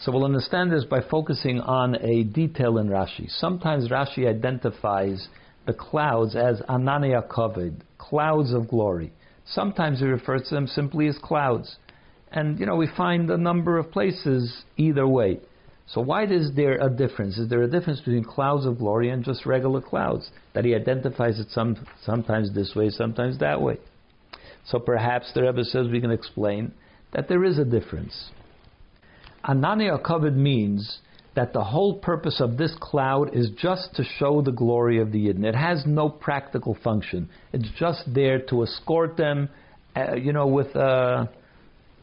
So 0.00 0.10
we'll 0.10 0.24
understand 0.24 0.72
this 0.72 0.84
by 0.84 1.02
focusing 1.08 1.60
on 1.60 1.94
a 1.94 2.24
detail 2.24 2.78
in 2.78 2.88
Rashi. 2.88 3.30
Sometimes 3.30 3.90
Rashi 3.90 4.28
identifies 4.28 5.28
the 5.66 5.72
clouds 5.72 6.34
as 6.34 6.60
Anania 6.68 7.26
Kavod, 7.28 7.80
clouds 7.96 8.52
of 8.52 8.68
glory. 8.68 9.12
Sometimes 9.46 10.00
he 10.00 10.06
refers 10.06 10.48
to 10.48 10.56
them 10.56 10.66
simply 10.66 11.06
as 11.06 11.16
clouds. 11.22 11.76
And, 12.32 12.58
you 12.58 12.66
know, 12.66 12.74
we 12.74 12.88
find 12.96 13.30
a 13.30 13.38
number 13.38 13.78
of 13.78 13.92
places 13.92 14.64
either 14.76 15.06
way. 15.06 15.38
So 15.88 16.00
why 16.00 16.24
is 16.24 16.50
there 16.54 16.78
a 16.84 16.90
difference? 16.90 17.38
Is 17.38 17.48
there 17.48 17.62
a 17.62 17.70
difference 17.70 18.00
between 18.00 18.24
clouds 18.24 18.66
of 18.66 18.78
glory 18.78 19.10
and 19.10 19.24
just 19.24 19.46
regular 19.46 19.80
clouds? 19.80 20.30
That 20.54 20.64
he 20.64 20.74
identifies 20.74 21.38
it 21.38 21.48
some, 21.50 21.76
sometimes 22.04 22.52
this 22.52 22.74
way, 22.74 22.90
sometimes 22.90 23.38
that 23.38 23.60
way. 23.60 23.78
So 24.66 24.80
perhaps 24.80 25.32
the 25.32 25.42
Rebbe 25.42 25.64
says 25.64 25.86
we 25.88 26.00
can 26.00 26.10
explain 26.10 26.72
that 27.12 27.28
there 27.28 27.44
is 27.44 27.58
a 27.58 27.64
difference. 27.64 28.30
Anania 29.44 30.02
Kavod 30.02 30.34
means 30.34 30.98
that 31.36 31.52
the 31.52 31.62
whole 31.62 31.98
purpose 31.98 32.40
of 32.40 32.56
this 32.56 32.74
cloud 32.80 33.36
is 33.36 33.50
just 33.56 33.94
to 33.94 34.02
show 34.18 34.42
the 34.42 34.50
glory 34.50 35.00
of 35.00 35.12
the 35.12 35.26
Yidden. 35.26 35.44
It 35.44 35.54
has 35.54 35.84
no 35.86 36.08
practical 36.08 36.76
function. 36.82 37.28
It's 37.52 37.68
just 37.78 38.02
there 38.12 38.40
to 38.46 38.62
escort 38.64 39.16
them, 39.16 39.50
uh, 39.94 40.16
you 40.16 40.32
know, 40.32 40.46
with 40.46 40.74
uh, 40.74 41.26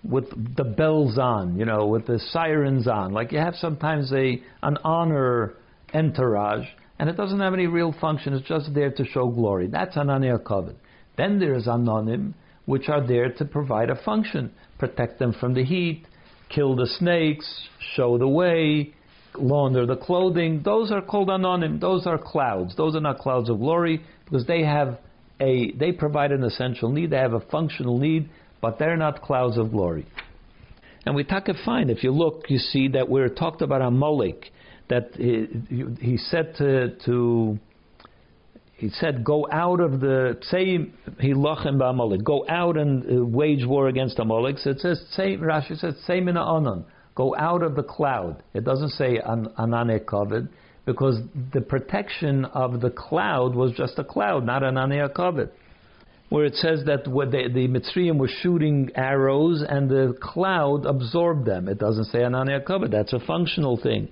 with 0.03 0.55
the 0.55 0.63
bells 0.63 1.17
on, 1.17 1.57
you 1.57 1.65
know, 1.65 1.87
with 1.87 2.07
the 2.07 2.19
sirens 2.19 2.87
on. 2.87 3.13
Like 3.13 3.31
you 3.31 3.39
have 3.39 3.55
sometimes 3.55 4.11
a 4.11 4.41
an 4.61 4.77
honor 4.83 5.55
entourage, 5.93 6.67
and 6.99 7.09
it 7.09 7.17
doesn't 7.17 7.39
have 7.39 7.53
any 7.53 7.67
real 7.67 7.93
function. 7.99 8.33
It's 8.33 8.47
just 8.47 8.73
there 8.73 8.91
to 8.91 9.05
show 9.05 9.29
glory. 9.29 9.67
That's 9.67 9.95
Anania 9.95 10.41
Kavod. 10.41 10.75
Then 11.15 11.39
there's 11.39 11.67
Anonim, 11.67 12.33
which 12.65 12.89
are 12.89 13.05
there 13.05 13.31
to 13.33 13.45
provide 13.45 13.89
a 13.89 13.95
function, 14.03 14.51
protect 14.79 15.19
them 15.19 15.33
from 15.39 15.53
the 15.53 15.63
heat, 15.63 16.05
kill 16.49 16.75
the 16.75 16.87
snakes, 16.87 17.67
show 17.95 18.17
the 18.17 18.27
way, 18.27 18.93
launder 19.35 19.85
the 19.85 19.95
clothing. 19.95 20.61
Those 20.63 20.91
are 20.91 21.01
called 21.01 21.29
anonim. 21.29 21.79
Those 21.79 22.07
are 22.07 22.17
clouds. 22.17 22.75
Those 22.75 22.95
are 22.95 23.01
not 23.01 23.19
clouds 23.19 23.49
of 23.49 23.59
glory 23.59 24.01
because 24.25 24.45
they 24.45 24.63
have 24.63 24.99
a 25.39 25.71
they 25.73 25.91
provide 25.91 26.31
an 26.31 26.43
essential 26.43 26.91
need. 26.91 27.09
They 27.09 27.17
have 27.17 27.33
a 27.33 27.39
functional 27.39 27.97
need, 27.97 28.29
but 28.63 28.79
they're 28.79 28.95
not 28.95 29.21
clouds 29.21 29.57
of 29.57 29.71
glory. 29.71 30.05
And 31.05 31.13
we 31.15 31.25
take 31.25 31.45
talk 31.45 31.57
fine. 31.65 31.89
If 31.89 32.01
you 32.01 32.11
look, 32.11 32.45
you 32.47 32.59
see 32.59 32.87
that 32.95 33.09
we're 33.09 33.27
talked 33.27 33.61
about 33.61 33.81
a 33.81 33.87
Amalek. 33.87 34.51
That 34.89 35.09
he, 35.17 35.47
he 35.99 36.15
said 36.17 36.55
to 36.59 36.95
to 37.05 37.59
he 38.75 38.87
said, 38.89 39.25
"Go 39.25 39.47
out 39.51 39.81
of 39.81 39.99
the 39.99 40.39
say 40.43 40.77
he 41.19 41.33
hilachem 41.33 41.75
ba'amalek. 41.75 42.23
Go 42.23 42.45
out 42.47 42.77
and 42.77 42.93
uh, 43.03 43.25
wage 43.25 43.65
war 43.65 43.89
against 43.89 44.17
Amalek." 44.17 44.59
So 44.59 44.69
it 44.69 44.79
says, 44.79 45.05
"Say." 45.11 45.35
Rashi 45.35 45.77
says, 45.77 45.95
"Say 46.07 46.21
mina 46.21 46.41
anon." 46.41 46.85
Go 47.15 47.35
out 47.35 47.63
of 47.63 47.75
the 47.75 47.83
cloud. 47.83 48.43
It 48.53 48.63
doesn't 48.63 48.91
say 48.91 49.17
an, 49.17 49.47
anane 49.59 49.99
kavod 50.05 50.47
because 50.85 51.19
the 51.53 51.61
protection 51.61 52.45
of 52.45 52.79
the 52.79 52.89
cloud 52.89 53.55
was 53.55 53.73
just 53.73 53.99
a 53.99 54.03
cloud, 54.05 54.45
not 54.45 54.63
an 54.63 54.75
anane 54.75 55.13
kavod. 55.13 55.49
Where 56.29 56.45
it 56.45 56.55
says 56.55 56.83
that 56.85 57.03
the, 57.03 57.49
the 57.53 57.67
Mitzrayim 57.67 58.17
were 58.17 58.29
shooting 58.41 58.89
arrows 58.95 59.63
and 59.67 59.89
the 59.89 60.17
cloud 60.19 60.85
absorbed 60.85 61.45
them. 61.45 61.67
It 61.67 61.77
doesn't 61.77 62.05
say 62.05 62.19
anane 62.19 62.65
kavod. 62.65 62.91
That's 62.91 63.13
a 63.13 63.19
functional 63.19 63.77
thing. 63.77 64.09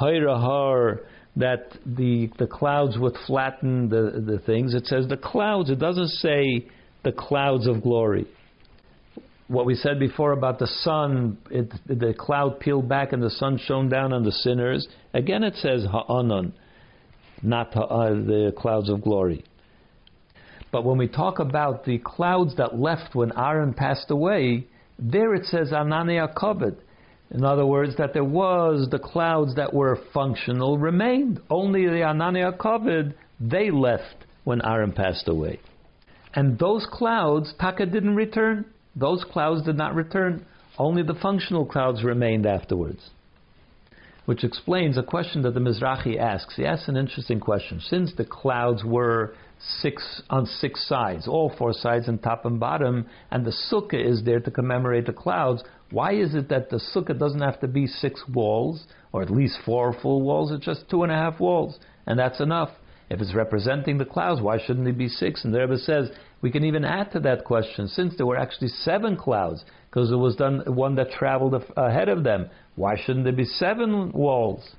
Hayrahar 0.00 1.00
that 1.36 1.72
the 1.86 2.30
the 2.38 2.46
clouds 2.46 2.98
would 2.98 3.16
flatten 3.26 3.88
the, 3.88 4.22
the 4.24 4.38
things. 4.44 4.74
It 4.74 4.86
says 4.86 5.08
the 5.08 5.16
clouds. 5.16 5.70
It 5.70 5.78
doesn't 5.78 6.08
say 6.08 6.66
the 7.04 7.12
clouds 7.12 7.66
of 7.66 7.82
glory. 7.82 8.26
What 9.48 9.66
we 9.66 9.74
said 9.74 9.98
before 9.98 10.32
about 10.32 10.58
the 10.58 10.66
sun, 10.66 11.36
it, 11.50 11.72
the 11.86 12.14
cloud 12.18 12.60
peeled 12.60 12.88
back 12.88 13.12
and 13.12 13.22
the 13.22 13.30
sun 13.30 13.58
shone 13.58 13.88
down 13.88 14.12
on 14.12 14.22
the 14.22 14.32
sinners. 14.32 14.86
Again, 15.12 15.42
it 15.42 15.54
says 15.56 15.84
ha'anon, 15.90 16.54
not 17.42 17.72
the 17.72 18.54
clouds 18.56 18.88
of 18.88 19.02
glory. 19.02 19.44
But 20.72 20.84
when 20.84 20.98
we 20.98 21.06
talk 21.06 21.38
about 21.38 21.84
the 21.84 21.98
clouds 21.98 22.56
that 22.56 22.78
left 22.78 23.14
when 23.14 23.30
Aaron 23.38 23.74
passed 23.74 24.10
away, 24.10 24.66
there 24.98 25.34
it 25.34 25.44
says 25.46 25.70
anania 25.70 26.34
kavod. 26.34 26.76
In 27.32 27.44
other 27.44 27.64
words, 27.64 27.96
that 27.96 28.12
there 28.12 28.24
was 28.24 28.88
the 28.90 28.98
clouds 28.98 29.54
that 29.54 29.72
were 29.72 29.98
functional 30.12 30.76
remained. 30.76 31.40
Only 31.48 31.86
the 31.86 32.02
Anania 32.04 32.54
Kavod, 32.58 33.14
they 33.40 33.70
left 33.70 34.26
when 34.44 34.60
Aaron 34.62 34.92
passed 34.92 35.28
away. 35.28 35.58
And 36.34 36.58
those 36.58 36.86
clouds, 36.90 37.54
Taka 37.58 37.86
didn't 37.86 38.16
return. 38.16 38.66
Those 38.94 39.24
clouds 39.24 39.64
did 39.64 39.78
not 39.78 39.94
return. 39.94 40.44
Only 40.78 41.02
the 41.02 41.14
functional 41.14 41.64
clouds 41.64 42.04
remained 42.04 42.44
afterwards. 42.44 43.10
Which 44.26 44.44
explains 44.44 44.98
a 44.98 45.02
question 45.02 45.42
that 45.42 45.54
the 45.54 45.60
Mizrahi 45.60 46.18
asks. 46.18 46.54
He 46.56 46.66
asks 46.66 46.88
an 46.88 46.98
interesting 46.98 47.40
question. 47.40 47.80
Since 47.80 48.14
the 48.14 48.26
clouds 48.26 48.84
were 48.84 49.34
six 49.80 50.22
on 50.28 50.46
six 50.46 50.86
sides, 50.88 51.28
all 51.28 51.52
four 51.56 51.72
sides 51.72 52.08
and 52.08 52.22
top 52.22 52.44
and 52.44 52.58
bottom, 52.58 53.06
and 53.30 53.44
the 53.44 53.54
sukkah 53.70 54.04
is 54.04 54.24
there 54.24 54.40
to 54.40 54.50
commemorate 54.50 55.06
the 55.06 55.12
clouds, 55.12 55.62
why 55.90 56.14
is 56.14 56.34
it 56.34 56.48
that 56.48 56.70
the 56.70 56.80
sukkah 56.94 57.18
doesn't 57.18 57.40
have 57.40 57.60
to 57.60 57.68
be 57.68 57.86
six 57.86 58.22
walls? 58.32 58.86
or 59.12 59.22
at 59.22 59.30
least 59.30 59.58
four 59.64 59.94
full 60.00 60.22
walls, 60.22 60.50
it's 60.50 60.64
just 60.64 60.88
two 60.88 61.02
and 61.02 61.12
a 61.12 61.14
half 61.14 61.38
walls, 61.38 61.78
and 62.06 62.18
that's 62.18 62.40
enough. 62.40 62.70
If 63.10 63.20
it's 63.20 63.34
representing 63.34 63.98
the 63.98 64.06
clouds, 64.06 64.40
why 64.40 64.58
shouldn't 64.58 64.88
it 64.88 64.96
be 64.96 65.08
six? 65.08 65.44
And 65.44 65.52
the 65.52 65.60
Rebbe 65.60 65.76
says 65.76 66.10
we 66.40 66.50
can 66.50 66.64
even 66.64 66.84
add 66.84 67.12
to 67.12 67.20
that 67.20 67.44
question, 67.44 67.86
since 67.86 68.16
there 68.16 68.26
were 68.26 68.38
actually 68.38 68.68
seven 68.68 69.16
clouds, 69.16 69.64
because 69.90 70.08
there 70.08 70.18
was 70.18 70.34
done 70.34 70.62
one 70.66 70.94
that 70.94 71.10
traveled 71.10 71.62
ahead 71.76 72.08
of 72.08 72.24
them. 72.24 72.48
Why 72.74 72.96
shouldn't 72.96 73.24
there 73.24 73.34
be 73.34 73.44
seven 73.44 74.12
walls? 74.12 74.76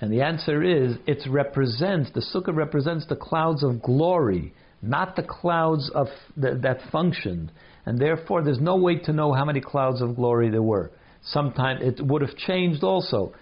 And 0.00 0.10
the 0.12 0.22
answer 0.22 0.62
is, 0.62 0.96
it 1.06 1.22
represents 1.28 2.10
the 2.10 2.20
sukkah 2.20 2.54
represents 2.54 3.06
the 3.06 3.16
clouds 3.16 3.62
of 3.62 3.82
glory, 3.82 4.54
not 4.80 5.14
the 5.14 5.22
clouds 5.22 5.90
of 5.94 6.08
that 6.36 6.78
functioned, 6.90 7.52
and 7.84 7.98
therefore 7.98 8.42
there's 8.42 8.60
no 8.60 8.76
way 8.76 8.96
to 8.96 9.12
know 9.12 9.32
how 9.32 9.44
many 9.44 9.60
clouds 9.60 10.00
of 10.00 10.16
glory 10.16 10.48
there 10.50 10.62
were. 10.62 10.90
Sometimes 11.22 11.82
it 11.82 12.00
would 12.04 12.22
have 12.22 12.34
changed 12.36 12.82
also 12.82 13.34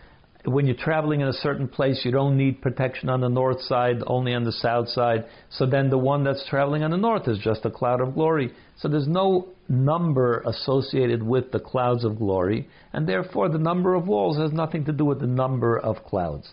when 0.51 0.67
you're 0.67 0.77
traveling 0.77 1.21
in 1.21 1.29
a 1.29 1.33
certain 1.33 1.67
place, 1.67 2.03
you 2.05 2.11
don't 2.11 2.37
need 2.37 2.63
protection 2.63 3.09
on 3.09 3.21
the 3.21 3.29
north 3.29 3.61
side, 3.63 4.03
only 4.07 4.35
on 4.35 4.45
the 4.45 4.53
south 4.53 4.89
side. 4.89 5.25
So 5.51 5.67
then 5.67 5.91
the 5.91 5.99
one 5.99 6.23
that's 6.23 6.47
traveling 6.49 6.83
on 6.83 6.91
the 6.91 6.97
north 6.97 7.27
is 7.27 7.39
just 7.39 7.65
a 7.65 7.71
cloud 7.71 8.01
of 8.01 8.15
glory. 8.15 8.53
So 8.77 8.89
there's 8.89 9.09
no 9.09 9.49
number 9.69 10.43
associated 10.47 11.23
with 11.23 11.51
the 11.51 11.59
clouds 11.59 12.05
of 12.05 12.19
glory, 12.19 12.69
and 12.93 13.09
therefore 13.09 13.49
the 13.49 13.59
number 13.59 13.95
of 13.95 14.07
walls 14.07 14.39
has 14.39 14.53
nothing 14.53 14.85
to 14.85 14.93
do 14.93 15.05
with 15.05 15.21
the 15.21 15.27
number 15.27 15.77
of 15.79 16.05
clouds. 16.05 16.53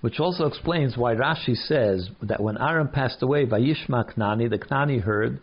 Which 0.00 0.18
also 0.18 0.46
explains 0.46 0.96
why 0.96 1.14
Rashi 1.14 1.54
says 1.54 2.08
that 2.22 2.42
when 2.42 2.56
Aaron 2.56 2.88
passed 2.88 3.22
away, 3.22 3.44
Vayishma 3.44 4.14
Knani, 4.14 4.48
the 4.48 4.58
Knani 4.58 5.02
heard, 5.02 5.40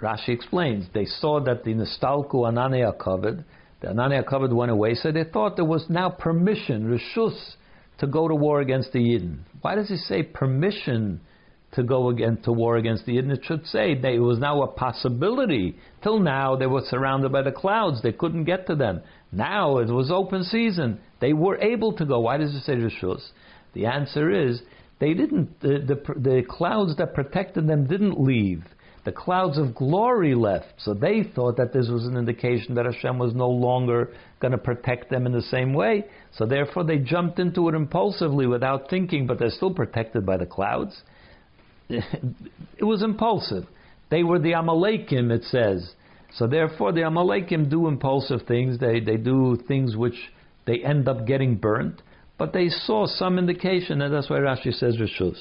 Rashi 0.00 0.30
explains, 0.30 0.86
they 0.94 1.04
saw 1.04 1.40
that 1.40 1.64
the 1.64 1.74
Nistalku 1.74 2.32
Ananea 2.32 2.96
Kavod, 2.96 3.44
the 3.80 3.88
Anania 3.88 4.24
Kavod 4.24 4.52
went 4.52 4.70
away, 4.70 4.94
so 4.94 5.10
they 5.10 5.24
thought 5.24 5.56
there 5.56 5.64
was 5.64 5.86
now 5.88 6.10
permission, 6.10 6.86
reshus, 6.86 7.56
to 7.98 8.06
go 8.06 8.28
to 8.28 8.34
war 8.34 8.60
against 8.60 8.92
the 8.92 8.98
Yidden. 8.98 9.38
Why 9.62 9.74
does 9.74 9.88
he 9.88 9.96
say 9.96 10.22
permission 10.22 11.20
to 11.72 11.82
go 11.82 12.08
again 12.08 12.38
to 12.44 12.52
war 12.52 12.76
against 12.76 13.06
the 13.06 13.16
Yidden? 13.16 13.32
It 13.32 13.44
should 13.44 13.66
say 13.66 13.94
that 13.94 14.12
it 14.12 14.18
was 14.18 14.38
now 14.38 14.62
a 14.62 14.66
possibility. 14.66 15.76
Till 16.02 16.18
now, 16.18 16.56
they 16.56 16.66
were 16.66 16.82
surrounded 16.88 17.32
by 17.32 17.42
the 17.42 17.52
clouds; 17.52 18.02
they 18.02 18.12
couldn't 18.12 18.44
get 18.44 18.66
to 18.66 18.74
them. 18.74 19.00
Now 19.32 19.78
it 19.78 19.88
was 19.88 20.10
open 20.10 20.44
season; 20.44 21.00
they 21.20 21.32
were 21.32 21.58
able 21.58 21.92
to 21.94 22.04
go. 22.04 22.20
Why 22.20 22.36
does 22.36 22.54
it 22.54 22.62
say 22.62 22.74
reshus? 22.76 23.30
The 23.72 23.86
answer 23.86 24.30
is 24.30 24.62
they 24.98 25.14
didn't. 25.14 25.60
The, 25.60 25.78
the, 25.78 26.20
the 26.20 26.42
clouds 26.46 26.96
that 26.96 27.14
protected 27.14 27.66
them 27.66 27.86
didn't 27.86 28.20
leave 28.20 28.64
the 29.04 29.12
clouds 29.12 29.56
of 29.56 29.74
glory 29.74 30.34
left. 30.34 30.74
So 30.78 30.92
they 30.92 31.22
thought 31.22 31.56
that 31.56 31.72
this 31.72 31.88
was 31.88 32.06
an 32.06 32.16
indication 32.16 32.74
that 32.74 32.84
Hashem 32.84 33.18
was 33.18 33.34
no 33.34 33.48
longer 33.48 34.12
going 34.40 34.52
to 34.52 34.58
protect 34.58 35.10
them 35.10 35.26
in 35.26 35.32
the 35.32 35.42
same 35.42 35.72
way. 35.72 36.04
So 36.32 36.46
therefore 36.46 36.84
they 36.84 36.98
jumped 36.98 37.38
into 37.38 37.68
it 37.68 37.74
impulsively 37.74 38.46
without 38.46 38.90
thinking, 38.90 39.26
but 39.26 39.38
they're 39.38 39.50
still 39.50 39.72
protected 39.72 40.26
by 40.26 40.36
the 40.36 40.46
clouds. 40.46 41.00
it 41.88 42.84
was 42.84 43.02
impulsive. 43.02 43.64
They 44.10 44.22
were 44.22 44.38
the 44.38 44.52
Amalekim, 44.52 45.30
it 45.30 45.44
says. 45.44 45.94
So 46.34 46.46
therefore 46.46 46.92
the 46.92 47.00
Amalekim 47.00 47.70
do 47.70 47.88
impulsive 47.88 48.42
things. 48.46 48.78
They, 48.78 49.00
they 49.00 49.16
do 49.16 49.58
things 49.66 49.96
which 49.96 50.30
they 50.66 50.84
end 50.84 51.08
up 51.08 51.26
getting 51.26 51.56
burnt. 51.56 52.02
But 52.38 52.52
they 52.52 52.68
saw 52.68 53.06
some 53.06 53.38
indication, 53.38 54.00
and 54.00 54.14
that's 54.14 54.30
why 54.30 54.38
Rashi 54.38 54.72
says 54.72 54.96
Rishus. 54.96 55.38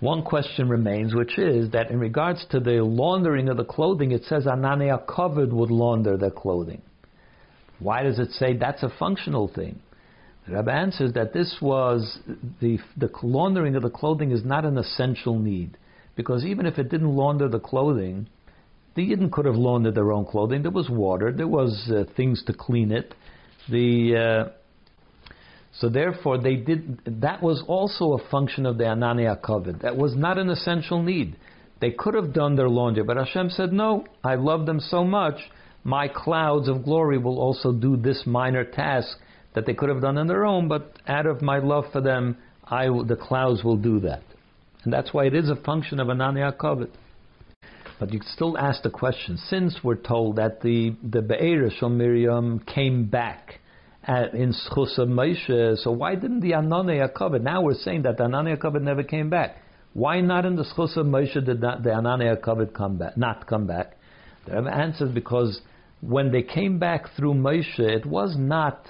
One 0.00 0.22
question 0.22 0.68
remains, 0.68 1.14
which 1.14 1.38
is 1.38 1.70
that 1.72 1.90
in 1.90 2.00
regards 2.00 2.46
to 2.50 2.60
the 2.60 2.82
laundering 2.82 3.50
of 3.50 3.58
the 3.58 3.64
clothing, 3.64 4.12
it 4.12 4.24
says 4.24 4.46
Anania 4.46 5.04
Kavod 5.04 5.52
would 5.52 5.70
launder 5.70 6.16
their 6.16 6.30
clothing. 6.30 6.80
Why 7.78 8.02
does 8.02 8.18
it 8.18 8.30
say 8.32 8.56
that's 8.56 8.82
a 8.82 8.92
functional 8.98 9.48
thing? 9.48 9.80
The 10.46 10.56
Rebbe 10.56 10.72
answers 10.72 11.12
that 11.12 11.34
this 11.34 11.54
was 11.60 12.18
the 12.60 12.78
the 12.96 13.10
laundering 13.22 13.76
of 13.76 13.82
the 13.82 13.90
clothing 13.90 14.30
is 14.30 14.42
not 14.42 14.64
an 14.64 14.78
essential 14.78 15.38
need, 15.38 15.76
because 16.16 16.46
even 16.46 16.64
if 16.64 16.78
it 16.78 16.90
didn't 16.90 17.14
launder 17.14 17.48
the 17.48 17.60
clothing, 17.60 18.26
the 18.94 19.02
Yidden 19.10 19.30
could 19.30 19.44
have 19.44 19.54
laundered 19.54 19.94
their 19.94 20.12
own 20.12 20.24
clothing. 20.24 20.62
There 20.62 20.70
was 20.70 20.88
water, 20.88 21.30
there 21.30 21.46
was 21.46 21.90
uh, 21.94 22.04
things 22.16 22.42
to 22.46 22.54
clean 22.54 22.90
it. 22.90 23.14
The 23.68 24.16
uh, 24.16 24.59
so 25.72 25.88
therefore, 25.88 26.38
they 26.38 26.56
did. 26.56 27.00
That 27.20 27.42
was 27.42 27.62
also 27.66 28.12
a 28.12 28.28
function 28.30 28.66
of 28.66 28.76
the 28.76 28.84
Anania 28.84 29.40
Kavod. 29.40 29.82
That 29.82 29.96
was 29.96 30.16
not 30.16 30.36
an 30.36 30.50
essential 30.50 31.02
need. 31.02 31.36
They 31.80 31.92
could 31.92 32.14
have 32.14 32.32
done 32.32 32.56
their 32.56 32.68
laundry, 32.68 33.04
but 33.04 33.16
Hashem 33.16 33.50
said, 33.50 33.72
"No, 33.72 34.04
I 34.24 34.34
love 34.34 34.66
them 34.66 34.80
so 34.80 35.04
much. 35.04 35.50
My 35.84 36.08
clouds 36.08 36.68
of 36.68 36.84
glory 36.84 37.18
will 37.18 37.40
also 37.40 37.72
do 37.72 37.96
this 37.96 38.26
minor 38.26 38.64
task 38.64 39.18
that 39.54 39.64
they 39.64 39.74
could 39.74 39.88
have 39.88 40.02
done 40.02 40.18
on 40.18 40.26
their 40.26 40.44
own. 40.44 40.68
But 40.68 40.98
out 41.06 41.26
of 41.26 41.40
my 41.40 41.58
love 41.58 41.86
for 41.92 42.00
them, 42.00 42.36
I, 42.64 42.86
the 42.86 43.16
clouds 43.16 43.62
will 43.64 43.76
do 43.76 44.00
that." 44.00 44.22
And 44.84 44.92
that's 44.92 45.14
why 45.14 45.26
it 45.26 45.34
is 45.34 45.50
a 45.50 45.56
function 45.56 46.00
of 46.00 46.08
Anania 46.08 46.52
Kavod. 46.56 46.90
But 48.00 48.12
you 48.12 48.20
still 48.24 48.58
ask 48.58 48.82
the 48.82 48.90
question: 48.90 49.36
since 49.36 49.84
we're 49.84 49.94
told 49.94 50.36
that 50.36 50.62
the 50.62 50.96
the 51.02 51.22
Be'erish 51.22 51.80
Miriam 51.82 52.58
came 52.58 53.04
back 53.04 53.60
in 54.08 54.54
Schus 54.68 54.98
of 54.98 55.08
Moshe. 55.08 55.78
So 55.78 55.90
why 55.90 56.14
didn't 56.14 56.40
the 56.40 56.52
Anania 56.52 57.12
Kavod? 57.12 57.42
Now 57.42 57.62
we're 57.62 57.74
saying 57.74 58.02
that 58.02 58.16
the 58.16 58.24
Anania 58.24 58.56
Kavod 58.56 58.82
never 58.82 59.02
came 59.02 59.30
back. 59.30 59.56
Why 59.92 60.20
not 60.20 60.46
in 60.46 60.56
the 60.56 60.62
of 60.62 61.06
Moshe 61.06 61.44
did 61.44 61.60
not, 61.60 61.82
the 61.82 61.90
Anania 61.90 62.40
Kavod 62.40 62.72
come 62.72 62.98
back, 62.98 63.16
not 63.16 63.46
come 63.46 63.66
back? 63.66 63.96
The 64.46 64.56
Rebbe 64.56 64.74
answers 64.74 65.12
because 65.12 65.60
when 66.00 66.32
they 66.32 66.42
came 66.42 66.78
back 66.78 67.06
through 67.16 67.34
Moshe, 67.34 67.78
it 67.78 68.06
was 68.06 68.36
not 68.38 68.86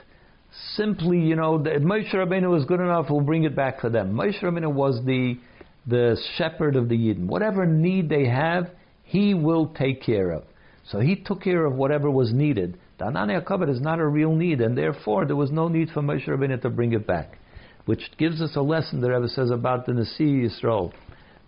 simply, 0.75 1.19
you 1.19 1.37
know, 1.37 1.59
Moshe 1.59 2.12
Rabbeinu 2.14 2.50
was 2.50 2.64
good 2.64 2.81
enough, 2.81 3.07
we'll 3.09 3.21
bring 3.21 3.45
it 3.45 3.57
back 3.57 3.81
for 3.81 3.90
them. 3.90 4.14
Moshe 4.14 4.40
Rabbeinu 4.43 4.73
was 4.73 5.05
the 5.05 5.38
the 5.87 6.17
shepherd 6.37 6.76
of 6.76 6.88
the 6.88 6.97
Yidden. 6.97 7.26
Whatever 7.26 7.67
need 7.67 8.09
they 8.09 8.26
have, 8.26 8.71
he 9.02 9.35
will 9.35 9.69
take 9.69 10.02
care 10.02 10.31
of. 10.31 10.45
So 10.85 11.00
he 11.00 11.17
took 11.17 11.43
care 11.43 11.64
of 11.64 11.75
whatever 11.75 12.11
was 12.11 12.33
needed. 12.33 12.79
The 13.00 13.07
Anania 13.07 13.42
Kavod 13.42 13.71
is 13.71 13.80
not 13.80 13.99
a 13.99 14.07
real 14.07 14.35
need, 14.35 14.61
and 14.61 14.76
therefore 14.76 15.25
there 15.25 15.35
was 15.35 15.50
no 15.50 15.69
need 15.69 15.88
for 15.88 16.02
Moshe 16.02 16.28
Rabbeinu 16.28 16.61
to 16.61 16.69
bring 16.69 16.92
it 16.92 17.07
back. 17.07 17.38
Which 17.87 18.02
gives 18.19 18.42
us 18.42 18.57
a 18.57 18.61
lesson, 18.61 19.00
the 19.00 19.11
Rebbe 19.11 19.26
says, 19.26 19.50
about 19.50 19.87
the 19.87 19.95
Nasi 19.95 20.47
Yisrael. 20.47 20.92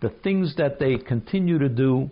The 0.00 0.08
things 0.08 0.56
that 0.56 0.78
they 0.78 0.96
continue 0.96 1.58
to 1.58 1.68
do. 1.68 2.08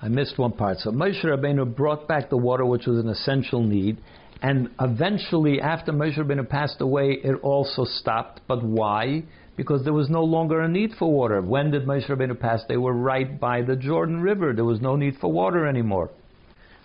I 0.00 0.06
missed 0.06 0.38
one 0.38 0.52
part. 0.52 0.78
So 0.78 0.92
Moshe 0.92 1.24
Rabbeinu 1.24 1.74
brought 1.74 2.06
back 2.06 2.30
the 2.30 2.36
water, 2.36 2.64
which 2.64 2.86
was 2.86 3.00
an 3.00 3.08
essential 3.08 3.60
need, 3.60 3.98
and 4.40 4.70
eventually, 4.80 5.60
after 5.60 5.90
Moshe 5.92 6.16
Rabbeinu 6.16 6.48
passed 6.48 6.80
away, 6.80 7.18
it 7.24 7.40
also 7.42 7.82
stopped. 7.82 8.42
But 8.46 8.62
why? 8.62 9.24
Because 9.56 9.82
there 9.82 9.92
was 9.92 10.08
no 10.08 10.22
longer 10.22 10.60
a 10.60 10.68
need 10.68 10.92
for 10.96 11.12
water. 11.12 11.42
When 11.42 11.72
did 11.72 11.86
Moshe 11.86 12.08
Rabbeinu 12.08 12.38
pass? 12.38 12.62
They 12.68 12.76
were 12.76 12.92
right 12.92 13.40
by 13.40 13.62
the 13.62 13.74
Jordan 13.74 14.20
River. 14.20 14.52
There 14.52 14.64
was 14.64 14.80
no 14.80 14.94
need 14.94 15.16
for 15.20 15.32
water 15.32 15.66
anymore. 15.66 16.10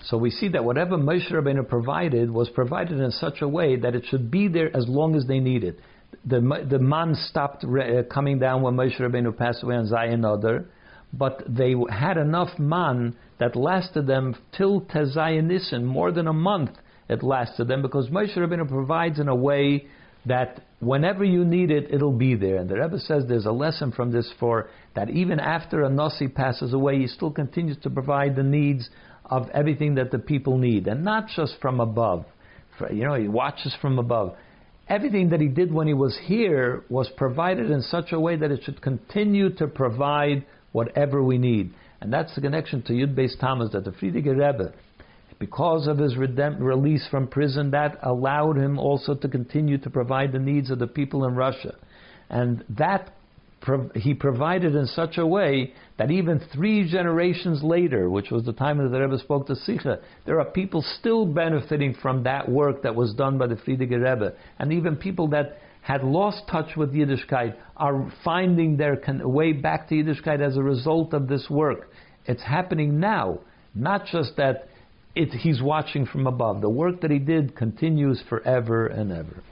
So 0.06 0.18
we 0.18 0.32
see 0.32 0.50
that 0.50 0.64
whatever 0.64 0.98
Moshe 0.98 1.32
Rabbeinu 1.32 1.68
provided 1.68 2.32
was 2.32 2.50
provided 2.50 3.00
in 3.00 3.12
such 3.12 3.42
a 3.42 3.48
way 3.48 3.76
that 3.76 3.96
it 3.96 4.06
should 4.10 4.32
be 4.32 4.48
there 4.48 4.76
as 4.76 4.88
long 4.88 5.16
as 5.16 5.26
they 5.26 5.40
need 5.40 5.64
it. 5.64 5.80
The, 6.26 6.66
the 6.70 6.80
man 6.80 7.16
stopped 7.16 7.64
re- 7.64 8.00
uh, 8.00 8.04
coming 8.04 8.40
down 8.40 8.62
when 8.62 8.76
Moshe 8.76 9.00
Rabbeinu 9.00 9.38
passed 9.38 9.64
away 9.64 9.76
on 9.76 9.88
Zayin 9.88 10.20
Adar, 10.20 10.66
but 11.14 11.44
they 11.48 11.76
had 11.90 12.18
enough 12.18 12.58
man 12.58 13.16
that 13.40 13.56
lasted 13.56 14.08
them 14.08 14.36
till 14.56 14.82
Tezayin 14.82 15.46
Nisan, 15.46 15.86
more 15.86 16.12
than 16.12 16.28
a 16.28 16.34
month 16.34 16.72
it 17.10 17.24
lasted 17.24 17.68
them, 17.68 17.82
because 17.82 18.10
Moshe 18.10 18.36
Rabbeinu 18.36 18.68
provides 18.68 19.20
in 19.20 19.28
a 19.28 19.36
way 19.36 19.88
that 20.26 20.62
whenever 20.80 21.24
you 21.24 21.44
need 21.44 21.72
it, 21.72 21.92
it'll 21.92 22.18
be 22.18 22.36
there. 22.36 22.58
And 22.58 22.70
the 22.70 22.76
Rebbe 22.76 23.00
says 23.00 23.24
there's 23.28 23.46
a 23.46 23.52
lesson 23.52 23.92
from 23.92 24.12
this 24.12 24.32
for 24.40 24.70
that 24.96 25.10
even 25.10 25.40
after 25.40 25.84
a 25.84 25.90
Nasi 25.90 26.28
passes 26.28 26.74
away, 26.74 27.00
he 27.00 27.08
still 27.08 27.32
continues 27.32 27.78
to 27.84 27.90
provide 27.90 28.36
the 28.36 28.44
needs 28.44 28.90
of 29.32 29.50
everything 29.54 29.96
that 29.96 30.12
the 30.12 30.20
people 30.20 30.58
need, 30.58 30.88
and 30.88 31.04
not 31.04 31.28
just 31.36 31.56
from 31.62 31.80
above. 31.80 32.26
For, 32.78 32.92
you 32.92 33.06
know, 33.06 33.16
he 33.16 33.30
watches 33.30 33.74
from 33.82 33.98
above. 33.98 34.36
Everything 34.90 35.30
that 35.30 35.40
he 35.40 35.48
did 35.48 35.74
when 35.74 35.88
he 35.88 35.94
was 35.94 36.20
here 36.26 36.84
was 36.90 37.10
provided 37.16 37.72
in 37.72 37.82
such 37.82 38.12
a 38.12 38.20
way 38.20 38.36
that 38.36 38.52
it 38.52 38.64
should 38.64 38.82
continue 38.82 39.50
to 39.56 39.68
provide 39.68 40.46
whatever 40.74 41.24
we 41.24 41.38
need. 41.38 41.74
And 42.02 42.12
that's 42.12 42.36
the 42.36 42.42
connection 42.42 42.82
to 42.84 42.94
Yud 42.94 43.16
Beis 43.16 43.40
Tammuz 43.40 43.72
that 43.72 43.86
the 43.86 43.92
Frierdiker 43.92 44.36
Rebbe, 44.36 44.74
because 45.40 45.88
of 45.88 45.98
his 45.98 46.16
redemp- 46.16 46.60
release 46.60 47.08
from 47.10 47.28
prison, 47.28 47.72
that 47.72 48.00
allowed 48.04 48.58
him 48.58 48.78
also 48.78 49.16
to 49.16 49.30
continue 49.30 49.78
to 49.78 49.90
provide 49.90 50.34
the 50.34 50.40
needs 50.40 50.70
of 50.70 50.80
the 50.80 50.88
people 50.88 51.26
in 51.26 51.36
Russia. 51.36 51.76
And 52.30 52.66
that 52.78 53.14
he 53.96 54.14
provided 54.14 54.76
in 54.76 54.88
such 54.88 55.18
a 55.18 55.26
way 55.26 55.74
that 55.98 56.10
even 56.10 56.40
three 56.54 56.90
generations 56.90 57.62
later, 57.62 58.10
which 58.10 58.32
was 58.32 58.44
the 58.44 58.54
time 58.54 58.78
that 58.78 58.90
the 58.90 59.00
Rebbe 59.00 59.20
spoke 59.20 59.48
to 59.48 59.54
Sicha, 59.54 60.02
there 60.26 60.40
are 60.40 60.46
people 60.46 60.84
still 61.00 61.26
benefiting 61.26 61.94
from 61.94 62.24
that 62.24 62.50
work 62.50 62.82
that 62.84 62.96
was 62.96 63.14
done 63.14 63.38
by 63.38 63.48
the 63.48 63.56
Frierdiker 63.56 64.02
Rebbe, 64.02 64.34
and 64.58 64.74
even 64.74 64.96
people 64.96 65.28
that 65.30 65.60
had 65.82 66.04
lost 66.04 66.44
touch 66.50 66.76
with 66.76 66.94
Yiddishkeit 66.94 67.56
are 67.78 68.12
finding 68.24 68.78
their 68.78 69.00
way 69.24 69.52
back 69.52 69.90
to 69.90 69.96
Yiddishkeit 69.96 70.42
as 70.42 70.58
a 70.58 70.64
result 70.64 71.14
of 71.14 71.28
this 71.28 71.48
work. 71.50 71.92
It's 72.26 72.44
happening 72.44 73.00
now, 73.00 73.40
not 73.74 74.06
just 74.06 74.38
that 74.38 74.70
it, 75.16 75.30
he's 75.30 75.62
watching 75.62 76.06
from 76.06 76.28
above. 76.28 76.62
The 76.62 76.70
work 76.70 77.02
that 77.02 77.12
he 77.12 77.20
did 77.20 77.56
continues 77.56 78.24
forever 78.30 78.88
and 78.88 79.12
ever. 79.12 79.44